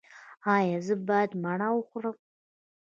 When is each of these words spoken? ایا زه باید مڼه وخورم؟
ایا 0.55 0.77
زه 0.87 0.95
باید 1.07 1.31
مڼه 1.43 1.67
وخورم؟ 1.73 2.17